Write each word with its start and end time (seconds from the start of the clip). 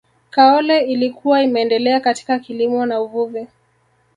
kaole 0.29 0.79
ilikuwa 0.79 1.43
imeendelea 1.43 1.99
katika 1.99 2.39
kilimo 2.39 2.85
na 2.85 3.01
uvuvi 3.01 3.47